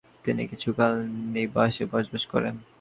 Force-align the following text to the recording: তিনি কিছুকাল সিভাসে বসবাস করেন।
তিনি 0.25 0.43
কিছুকাল 0.51 0.93
সিভাসে 1.33 1.83
বসবাস 1.93 2.23
করেন। 2.33 2.55